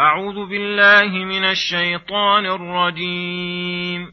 أعوذ 0.00 0.48
بالله 0.48 1.24
من 1.24 1.44
الشيطان 1.44 2.46
الرجيم. 2.46 4.12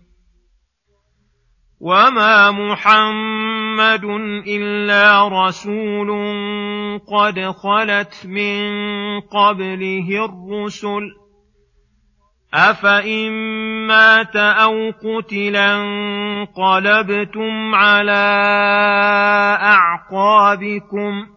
وما 1.81 2.51
محمد 2.51 4.03
إلا 4.47 5.27
رسول 5.27 6.09
قد 6.99 7.39
خلت 7.39 8.25
من 8.25 8.61
قبله 9.21 10.25
الرسل. 10.25 11.11
أفإن 12.53 13.31
مات 13.87 14.35
أو 14.35 14.91
قتلا 14.91 15.75
انقلبتم 15.75 17.75
على 17.75 18.27
أعقابكم 19.61 21.27
ۖ 21.33 21.36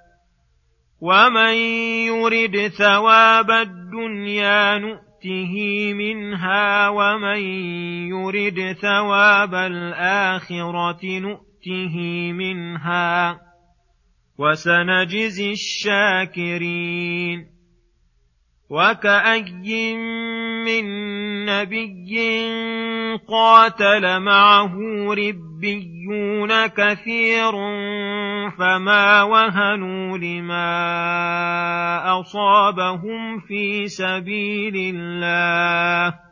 ومن 1.01 1.53
يرد 2.13 2.67
ثواب 2.67 3.51
الدنيا 3.51 4.77
نؤته 4.77 5.53
منها 5.93 6.89
ومن 6.89 7.41
يرد 8.09 8.77
ثواب 8.81 9.55
الاخره 9.55 11.19
نؤته 11.19 11.97
منها 12.31 13.41
وسنجزي 14.37 15.51
الشاكرين 15.51 17.47
وكأي 18.69 19.95
من 20.65 20.85
نبي 21.45 22.17
قاتل 23.27 24.19
معه 24.19 24.75
ربيون 25.13 26.67
كثير 26.67 27.51
فما 28.59 29.23
وهنوا 29.23 30.17
لما 30.17 30.69
أصابهم 32.19 33.39
في 33.39 33.87
سبيل 33.87 34.95
الله 34.95 36.31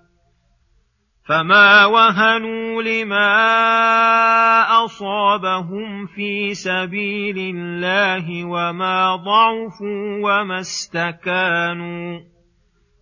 فما 1.29 1.85
وهنوا 1.85 2.81
لما 2.81 3.29
أصابهم 4.85 6.05
في 6.05 6.53
سبيل 6.53 7.55
الله 7.55 8.45
وما 8.45 9.15
ضعفوا 9.15 10.17
وما 10.23 10.59
استكانوا 10.59 12.19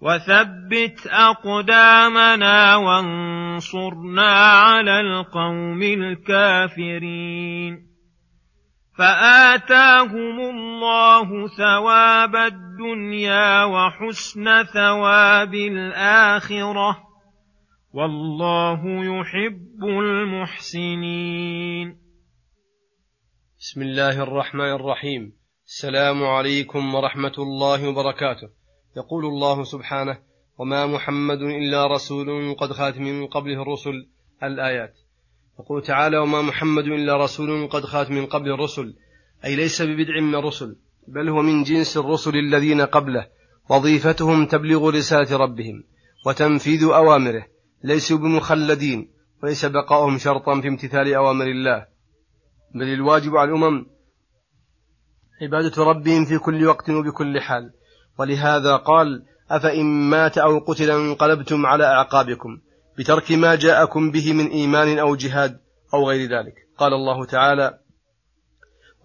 وثبت 0.00 1.06
أقدامنا 1.06 2.76
وانصرنا 2.76 4.50
على 4.50 5.00
القوم 5.00 5.82
الكافرين. 5.82 7.88
فآتاهم 8.98 10.40
الله 10.40 11.48
ثواب 11.48 12.36
الدنيا 12.36 13.64
وحسن 13.64 14.64
ثواب 14.64 15.54
الآخرة. 15.54 16.98
والله 17.92 18.80
يحب 18.84 19.84
المحسنين. 19.84 21.98
بسم 23.58 23.82
الله 23.82 24.22
الرحمن 24.22 24.72
الرحيم. 24.72 25.32
السلام 25.66 26.24
عليكم 26.24 26.94
ورحمة 26.94 27.34
الله 27.38 27.88
وبركاته. 27.88 28.57
يقول 28.96 29.26
الله 29.26 29.64
سبحانه 29.64 30.18
وما 30.58 30.86
محمد 30.86 31.42
إلا 31.42 31.86
رسول 31.86 32.54
قد 32.54 32.72
خات 32.72 32.98
من 32.98 33.26
قبله 33.26 33.62
الرسل. 33.62 34.08
الآيات. 34.42 34.94
يقول 35.60 35.82
تعالى 35.82 36.18
وما 36.18 36.42
محمد 36.42 36.84
إلا 36.84 37.24
رسول 37.24 37.68
قد 37.68 37.84
خات 37.84 38.10
من 38.10 38.26
قبل 38.26 38.50
الرسل. 38.50 38.94
أي 39.44 39.56
ليس 39.56 39.82
ببدع 39.82 40.20
من 40.20 40.34
الرسل 40.34 40.76
بل 41.08 41.28
هو 41.28 41.42
من 41.42 41.62
جنس 41.62 41.96
الرسل 41.96 42.36
الذين 42.36 42.80
قبله 42.80 43.26
وظيفتهم 43.70 44.46
تبليغ 44.46 44.90
رسالة 44.90 45.36
ربهم 45.36 45.84
وتنفيذ 46.26 46.84
أوامره 46.84 47.46
ليسوا 47.84 48.18
بمخلدين 48.18 49.10
وليس 49.42 49.64
بقاؤهم 49.64 50.18
شرطا 50.18 50.60
في 50.60 50.68
امتثال 50.68 51.14
أوامر 51.14 51.46
الله. 51.46 51.86
بل 52.74 52.88
الواجب 52.92 53.36
على 53.36 53.50
الأمم 53.50 53.86
عبادة 55.42 55.84
ربهم 55.84 56.24
في 56.24 56.38
كل 56.38 56.66
وقت 56.66 56.90
وبكل 56.90 57.40
حال. 57.40 57.72
ولهذا 58.18 58.76
قال 58.76 59.22
أفإن 59.50 59.84
مات 59.84 60.38
أو 60.38 60.58
قتل 60.58 60.90
انقلبتم 60.90 61.66
على 61.66 61.84
أعقابكم 61.84 62.58
بترك 62.98 63.32
ما 63.32 63.54
جاءكم 63.54 64.10
به 64.10 64.32
من 64.32 64.46
إيمان 64.46 64.98
أو 64.98 65.16
جهاد 65.16 65.60
أو 65.94 66.08
غير 66.08 66.20
ذلك. 66.30 66.54
قال 66.78 66.94
الله 66.94 67.24
تعالى 67.24 67.78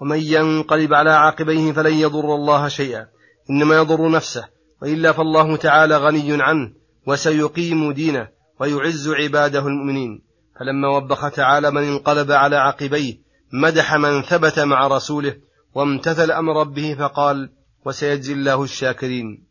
ومن 0.02 0.20
ينقلب 0.20 0.94
على 0.94 1.12
عاقبيه 1.12 1.72
فلن 1.72 1.94
يضر 1.94 2.36
الله 2.36 2.68
شيئا 2.68 3.08
إنما 3.50 3.76
يضر 3.76 4.12
نفسه 4.12 4.48
وإلا 4.82 5.12
فالله 5.12 5.58
تعالى 5.58 5.98
غني 5.98 6.44
عنه 6.44 6.74
وسيقيم 7.08 7.92
دينه 7.92 8.28
ويعز 8.60 9.10
عباده 9.10 9.60
المؤمنين. 9.68 10.22
فلما 10.60 10.88
وبخ 10.88 11.32
تعالى 11.32 11.72
من 11.72 11.84
انقلب 11.84 12.32
على 12.32 12.56
عقبيه 12.56 13.14
مدح 13.54 13.96
من 13.96 14.22
ثبت 14.22 14.60
مع 14.60 14.88
رسوله 14.88 15.36
وامتثل 15.76 16.32
أمر 16.32 16.60
ربه 16.60 16.96
فقال 17.00 17.50
وسيجزي 17.86 18.34
الله 18.34 18.64
الشاكرين. 18.64 19.44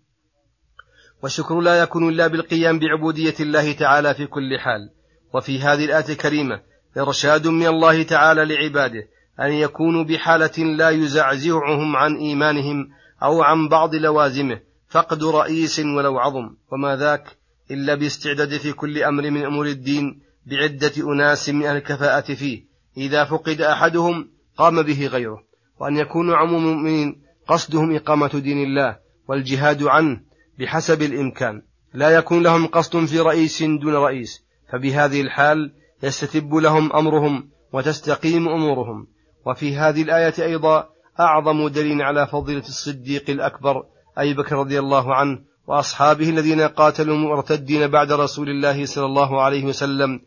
والشكر 1.22 1.60
لا 1.60 1.82
يكون 1.82 2.09
إلا 2.09 2.26
بالقيام 2.26 2.78
بعبودية 2.78 3.34
الله 3.41 3.72
تعالى 3.72 4.15
في 4.15 4.26
كل 4.26 4.59
حال. 4.59 4.91
وفي 5.34 5.60
هذه 5.60 5.84
الآية 5.84 6.09
الكريمة 6.09 6.60
إرشاد 6.98 7.47
من 7.47 7.66
الله 7.66 8.03
تعالى 8.03 8.44
لعباده 8.44 9.09
أن 9.41 9.53
يكونوا 9.53 10.04
بحالة 10.04 10.65
لا 10.65 10.91
يزعزعهم 10.91 11.97
عن 11.97 12.16
إيمانهم 12.16 12.88
أو 13.22 13.42
عن 13.42 13.69
بعض 13.69 13.94
لوازمه. 13.94 14.60
فقد 14.88 15.25
رئيس 15.25 15.78
ولو 15.78 16.19
عظم. 16.19 16.56
وما 16.72 16.97
ذاك 16.97 17.37
إلا 17.71 17.94
باستعداد 17.94 18.56
في 18.56 18.72
كل 18.72 19.03
أمر 19.03 19.31
من 19.31 19.44
أمور 19.44 19.66
الدين 19.66 20.21
بعدة 20.47 21.12
أناس 21.12 21.48
من 21.48 21.66
الكفاءة 21.66 22.34
فيه. 22.34 22.65
إذا 22.97 23.25
فقد 23.25 23.60
أحدهم 23.60 24.28
قام 24.56 24.82
به 24.82 25.06
غيره. 25.06 25.42
وأن 25.81 25.97
يكون 25.97 26.32
عموم 26.32 26.65
المؤمنين 26.65 27.22
قصدهم 27.48 27.97
إقامة 27.97 28.30
دين 28.34 28.62
الله 28.62 28.97
والجهاد 29.28 29.82
عنه 29.82 30.20
بحسب 30.58 31.03
الإمكان. 31.03 31.62
لا 31.94 32.10
يكون 32.10 32.42
لهم 32.42 32.66
قصد 32.66 33.04
في 33.04 33.20
رئيس 33.20 33.62
دون 33.62 33.94
رئيس 33.94 34.44
فبهذه 34.72 35.20
الحال 35.20 35.72
يستتب 36.03 36.54
لهم 36.54 36.92
أمرهم 36.92 37.48
وتستقيم 37.72 38.48
أمورهم. 38.48 39.06
وفي 39.47 39.76
هذه 39.76 40.03
الآية 40.03 40.34
أيضا 40.38 40.88
أعظم 41.20 41.68
دليل 41.68 42.03
على 42.03 42.27
فضيلة 42.27 42.60
الصديق 42.60 43.30
الأكبر 43.30 43.84
أي 44.18 44.34
بكر 44.34 44.56
رضي 44.56 44.78
الله 44.78 45.15
عنه 45.15 45.38
وأصحابه 45.66 46.28
الذين 46.28 46.60
قاتلوا 46.60 47.16
مرتدين 47.16 47.86
بعد 47.86 48.12
رسول 48.12 48.48
الله 48.48 48.86
صلى 48.86 49.04
الله 49.04 49.42
عليه 49.42 49.65
وسلم 49.65 50.21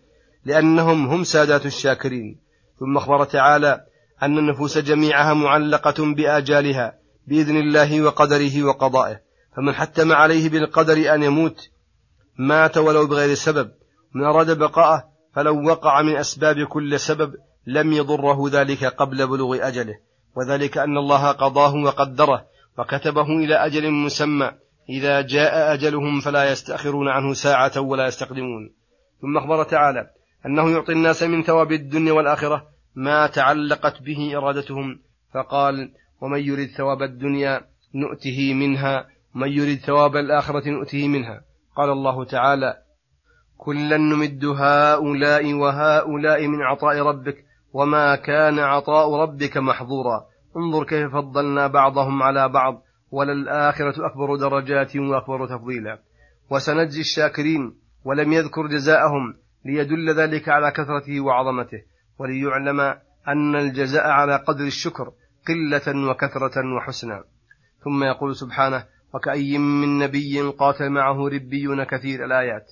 لأنهم 0.45 1.07
هم 1.07 1.23
سادات 1.23 1.65
الشاكرين. 1.65 2.39
ثم 2.79 2.97
أخبر 2.97 3.23
تعالى 3.23 3.81
أن 4.23 4.37
النفوس 4.37 4.77
جميعها 4.77 5.33
معلقة 5.33 6.13
بآجالها 6.13 6.93
بإذن 7.27 7.57
الله 7.57 8.01
وقدره 8.01 8.63
وقضائه. 8.63 9.19
فمن 9.55 9.73
حتم 9.73 10.11
عليه 10.11 10.49
بالقدر 10.49 11.13
أن 11.13 11.23
يموت 11.23 11.69
مات 12.37 12.77
ولو 12.77 13.07
بغير 13.07 13.33
سبب 13.33 13.71
من 14.15 14.23
أراد 14.23 14.57
بقاءه 14.57 15.03
فلو 15.35 15.67
وقع 15.69 16.01
من 16.01 16.15
أسباب 16.15 16.67
كل 16.67 16.99
سبب 16.99 17.33
لم 17.67 17.93
يضره 17.93 18.49
ذلك 18.49 18.83
قبل 18.85 19.27
بلوغ 19.27 19.67
أجله. 19.67 19.95
وذلك 20.35 20.77
أن 20.77 20.97
الله 20.97 21.31
قضاه 21.31 21.75
وقدره 21.75 22.45
وكتبه 22.77 23.27
إلى 23.27 23.55
أجل 23.55 23.91
مسمى. 23.91 24.51
إذا 24.89 25.21
جاء 25.21 25.73
أجلهم 25.73 26.19
فلا 26.19 26.51
يستأخرون 26.51 27.07
عنه 27.07 27.33
ساعة 27.33 27.81
ولا 27.81 28.07
يستقدمون. 28.07 28.73
ثم 29.21 29.37
أخبر 29.37 29.63
تعالى 29.63 30.09
أنه 30.45 30.69
يعطي 30.69 30.91
الناس 30.91 31.23
من 31.23 31.43
ثواب 31.43 31.71
الدنيا 31.71 32.13
والآخرة 32.13 32.67
ما 32.95 33.27
تعلقت 33.27 34.01
به 34.01 34.37
إرادتهم. 34.37 34.99
فقال 35.33 35.91
ومن 36.21 36.39
يرد 36.39 36.67
ثواب 36.67 37.01
الدنيا 37.01 37.61
نؤته 37.95 38.53
منها 38.53 39.07
ومن 39.35 39.49
يرد 39.49 39.77
ثواب 39.77 40.15
الآخرة 40.15 40.69
نؤته 40.69 41.07
منها. 41.07 41.41
قال 41.75 41.89
الله 41.89 42.25
تعالى 42.25 42.77
كلا 43.57 43.97
نمد 43.97 44.45
هؤلاء 44.45 45.53
وهؤلاء 45.53 46.47
من 46.47 46.61
عطاء 46.61 46.99
ربك 46.99 47.45
وما 47.73 48.15
كان 48.15 48.59
عطاء 48.59 49.15
ربك 49.15 49.57
محظورا. 49.57 50.25
انظر 50.57 50.83
كيف 50.83 51.11
فضلنا 51.11 51.67
بعضهم 51.67 52.23
على 52.23 52.49
بعض 52.49 52.83
وللآخرة 53.11 54.05
أكبر 54.05 54.35
درجات 54.35 54.95
وأكبر 54.95 55.47
تفضيلا. 55.47 55.99
وسنجزي 56.49 57.01
الشاكرين 57.01 57.75
ولم 58.05 58.33
يذكر 58.33 58.67
جزاءهم 58.67 59.35
ليدل 59.65 60.15
ذلك 60.15 60.49
على 60.49 60.71
كثرته 60.71 61.19
وعظمته. 61.19 61.81
وليعلم 62.19 62.79
أن 63.27 63.55
الجزاء 63.55 64.07
على 64.07 64.35
قدر 64.35 64.65
الشكر 64.65 65.11
قلة 65.47 66.09
وكثرة 66.09 66.75
وحسنا. 66.77 67.23
ثم 67.83 68.03
يقول 68.03 68.35
سبحانه 68.35 68.85
وكأي 69.13 69.57
من 69.57 69.97
نبي 69.97 70.41
قاتل 70.41 70.89
معه 70.89 71.27
ربيون 71.27 71.83
كثير 71.83 72.25
الآيات. 72.25 72.71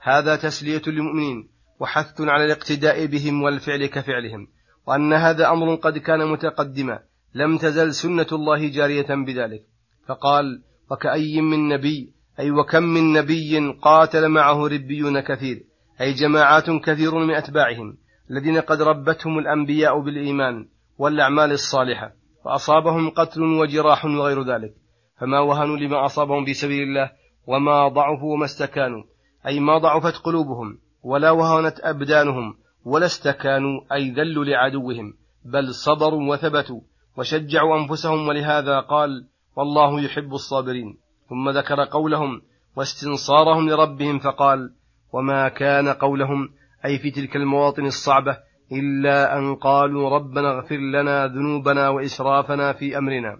هذا 0.00 0.36
تسلية 0.36 0.82
للمؤمنين 0.86 1.48
وحث 1.80 2.20
على 2.20 2.44
الاقتداء 2.44 3.06
بهم 3.06 3.42
والفعل 3.42 3.86
كفعلهم. 3.86 4.48
وأن 4.86 5.12
هذا 5.12 5.50
أمر 5.50 5.74
قد 5.74 5.98
كان 5.98 6.28
متقدما 6.32 6.98
لم 7.34 7.58
تزل 7.58 7.94
سنة 7.94 8.26
الله 8.32 8.68
جارية 8.68 9.14
بذلك. 9.26 9.62
فقال 10.08 10.62
وكأي 10.90 11.40
من 11.40 11.68
نبي 11.68 12.14
أي 12.40 12.50
وكم 12.50 12.82
من 12.82 13.12
نبي 13.12 13.72
قاتل 13.82 14.28
معه 14.28 14.66
ربيون 14.66 15.20
كثير 15.20 15.62
أي 16.00 16.12
جماعات 16.12 16.70
كثير 16.70 17.14
من 17.14 17.34
أتباعهم 17.34 17.96
الذين 18.30 18.60
قد 18.60 18.82
ربتهم 18.82 19.38
الأنبياء 19.38 20.00
بالإيمان. 20.00 20.68
والأعمال 20.98 21.52
الصالحة 21.52 22.12
فأصابهم 22.44 23.10
قتل 23.10 23.42
وجراح 23.42 24.04
وغير 24.04 24.42
ذلك. 24.42 24.74
فما 25.20 25.40
وهنوا 25.40 25.76
لما 25.76 26.06
أصابهم 26.06 26.44
في 26.44 26.54
سبيل 26.54 26.82
الله 26.82 27.10
وما 27.46 27.88
ضعفوا 27.88 28.32
وما 28.32 28.44
استكانوا. 28.44 29.02
أي 29.46 29.60
ما 29.60 29.78
ضعفت 29.78 30.16
قلوبهم 30.16 30.78
ولا 31.02 31.30
وهنت 31.30 31.80
أبدانهم 31.80 32.54
ولا 32.84 33.06
استكانوا 33.06 33.80
أي 33.92 34.10
ذلوا 34.10 34.44
لعدوهم. 34.44 35.14
بل 35.44 35.74
صبروا 35.74 36.32
وثبتوا 36.32 36.80
وشجعوا 37.16 37.78
أنفسهم 37.78 38.28
ولهذا 38.28 38.80
قال 38.80 39.10
والله 39.56 40.00
يحب 40.00 40.34
الصابرين. 40.34 40.98
ثم 41.28 41.50
ذكر 41.50 41.84
قولهم 41.84 42.42
واستنصارهم 42.76 43.68
لربهم 43.70 44.18
فقال 44.18 44.74
وما 45.12 45.48
كان 45.48 45.88
قولهم 45.88 46.48
أي 46.84 46.98
في 46.98 47.10
تلك 47.10 47.36
المواطن 47.36 47.86
الصعبة 47.86 48.38
إلا 48.72 49.38
أن 49.38 49.54
قالوا 49.54 50.10
ربنا 50.10 50.50
اغفر 50.50 50.76
لنا 50.76 51.26
ذنوبنا 51.26 51.88
وإسرافنا 51.88 52.72
في 52.72 52.98
أمرنا. 52.98 53.38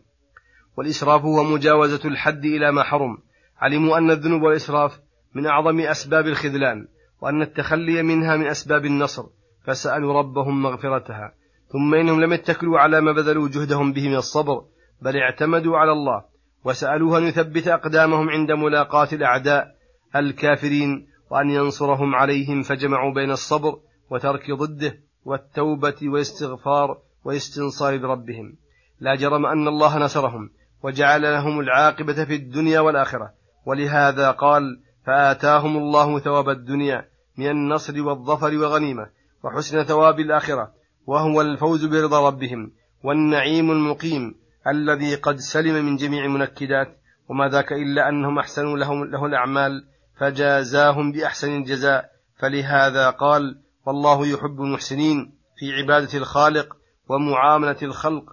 والإسراف 0.76 1.22
هو 1.22 1.44
مجاوزة 1.44 2.08
الحد 2.08 2.44
إلى 2.44 2.72
ما 2.72 2.82
حرم. 2.82 3.18
علموا 3.58 3.98
أن 3.98 4.10
الذنوب 4.10 4.42
والإسراف 4.42 5.00
من 5.34 5.46
أعظم 5.46 5.80
أسباب 5.80 6.26
الخذلان 6.26 6.86
وأن 7.20 7.42
التخلي 7.42 8.02
منها 8.02 8.36
من 8.36 8.46
أسباب 8.46 8.84
النصر. 8.84 9.26
فسألوا 9.66 10.18
ربهم 10.18 10.62
مغفرتها. 10.62 11.32
ثم 11.68 11.94
إنهم 11.94 12.20
لم 12.20 12.32
يتكلوا 12.32 12.78
على 12.78 13.00
ما 13.00 13.12
بذلوا 13.12 13.48
جهدهم 13.48 13.92
به 13.92 14.08
من 14.08 14.16
الصبر 14.16 14.64
بل 15.02 15.16
اعتمدوا 15.16 15.78
على 15.78 15.92
الله. 15.92 16.24
وسألوه 16.64 17.18
أن 17.18 17.22
يثبت 17.22 17.68
أقدامهم 17.68 18.30
عند 18.30 18.52
ملاقاة 18.52 19.08
الأعداء 19.12 19.74
الكافرين 20.16 21.06
وأن 21.30 21.50
ينصرهم 21.50 22.14
عليهم 22.14 22.62
فجمعوا 22.62 23.14
بين 23.14 23.30
الصبر 23.30 23.78
وترك 24.10 24.50
ضده. 24.50 25.04
والتوبة 25.24 25.96
والاستغفار 26.02 26.98
والاستنصار 27.24 27.96
بربهم. 27.96 28.56
لا 29.00 29.14
جرم 29.14 29.46
أن 29.46 29.68
الله 29.68 29.98
نصرهم 29.98 30.50
وجعل 30.82 31.22
لهم 31.22 31.60
العاقبة 31.60 32.24
في 32.24 32.34
الدنيا 32.34 32.80
والآخرة. 32.80 33.32
ولهذا 33.66 34.30
قال 34.30 34.80
فآتاهم 35.06 35.76
الله 35.76 36.18
ثواب 36.18 36.48
الدنيا 36.48 37.08
من 37.38 37.50
النصر 37.50 38.02
والظفر 38.02 38.56
وغنيمة 38.58 39.06
وحسن 39.44 39.84
ثواب 39.84 40.20
الآخرة 40.20 40.72
وهو 41.06 41.40
الفوز 41.40 41.84
برضا 41.84 42.26
ربهم 42.28 42.72
والنعيم 43.02 43.70
المقيم 43.70 44.34
الذي 44.68 45.14
قد 45.14 45.36
سلم 45.36 45.84
من 45.84 45.96
جميع 45.96 46.24
المنكدات. 46.24 46.98
وما 47.28 47.48
ذاك 47.48 47.72
إلا 47.72 48.08
أنهم 48.08 48.38
أحسنوا 48.38 48.78
لهم 48.78 49.04
له 49.04 49.26
الأعمال 49.26 49.84
فجازاهم 50.16 51.12
بأحسن 51.12 51.56
الجزاء. 51.56 52.10
فلهذا 52.38 53.10
قال 53.10 53.58
والله 53.86 54.26
يحب 54.26 54.60
المحسنين 54.60 55.32
في 55.56 55.72
عبادة 55.72 56.18
الخالق 56.18 56.76
ومعاملة 57.08 57.76
الخلق 57.82 58.24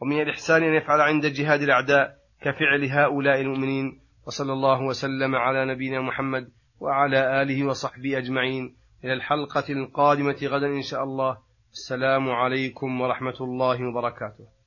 ومن 0.00 0.22
الإحسان 0.22 0.62
أن 0.62 0.74
يفعل 0.74 1.00
عند 1.00 1.26
جهاد 1.26 1.62
الأعداء 1.62 2.16
كفعل 2.40 2.84
هؤلاء 2.84 3.40
المؤمنين. 3.40 4.00
وصلى 4.26 4.52
الله 4.52 4.82
وسلم 4.82 5.34
على 5.34 5.74
نبينا 5.74 6.00
محمد 6.00 6.48
وعلى 6.80 7.42
آله 7.42 7.66
وصحبه 7.66 8.18
أجمعين. 8.18 8.76
إلى 9.04 9.12
الحلقة 9.12 9.72
القادمة 9.72 10.36
غدا 10.44 10.66
إن 10.66 10.82
شاء 10.82 11.04
الله. 11.04 11.38
السلام 11.72 12.30
عليكم 12.30 13.00
ورحمة 13.00 13.36
الله 13.40 13.88
وبركاته. 13.88 14.57